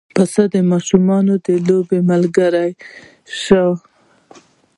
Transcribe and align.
پسه 0.15 0.43
د 0.53 0.55
ماشومانو 0.71 1.33
د 1.45 1.47
لوبې 1.67 1.99
ملګری 2.09 2.69
شي. 3.41 3.63